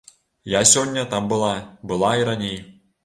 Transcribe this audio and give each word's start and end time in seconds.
Я 0.53 0.61
сёння 0.69 1.03
там 1.13 1.29
была, 1.33 1.53
была 1.93 2.11
і 2.23 2.27
раней. 2.31 2.59